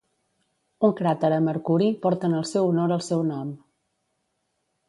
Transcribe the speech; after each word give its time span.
Un 0.87 0.95
cràter 0.99 1.29
a 1.35 1.37
Mercuri 1.49 1.91
porta 2.05 2.31
en 2.31 2.35
el 2.39 2.49
seu 2.55 2.71
honor 2.73 2.97
el 2.97 3.07
seu 3.11 3.25
nom. 3.29 3.53